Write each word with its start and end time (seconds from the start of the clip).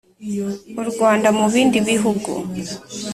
U 0.81 0.83
Rwanda 0.89 1.27
mu 1.37 1.45
bindi 1.53 1.77
bihugu 1.89 2.31